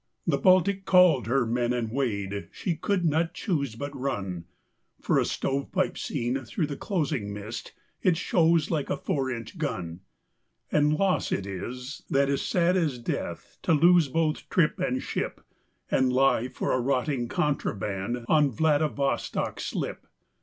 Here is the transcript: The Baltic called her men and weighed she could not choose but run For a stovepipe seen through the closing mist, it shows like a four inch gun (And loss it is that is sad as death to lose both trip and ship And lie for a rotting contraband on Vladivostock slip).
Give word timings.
The 0.25 0.39
Baltic 0.39 0.83
called 0.85 1.27
her 1.27 1.45
men 1.45 1.73
and 1.73 1.91
weighed 1.91 2.49
she 2.51 2.75
could 2.75 3.05
not 3.05 3.35
choose 3.35 3.75
but 3.75 3.95
run 3.95 4.45
For 4.99 5.19
a 5.19 5.25
stovepipe 5.25 5.95
seen 5.95 6.43
through 6.43 6.65
the 6.65 6.75
closing 6.75 7.31
mist, 7.31 7.73
it 8.01 8.17
shows 8.17 8.71
like 8.71 8.89
a 8.89 8.97
four 8.97 9.29
inch 9.29 9.59
gun 9.59 9.99
(And 10.71 10.95
loss 10.97 11.31
it 11.31 11.45
is 11.45 12.01
that 12.09 12.29
is 12.29 12.41
sad 12.41 12.75
as 12.75 12.97
death 12.97 13.59
to 13.61 13.73
lose 13.73 14.07
both 14.07 14.49
trip 14.49 14.79
and 14.79 15.03
ship 15.03 15.39
And 15.91 16.11
lie 16.11 16.47
for 16.47 16.71
a 16.73 16.81
rotting 16.81 17.27
contraband 17.27 18.25
on 18.27 18.49
Vladivostock 18.49 19.59
slip). 19.59 20.07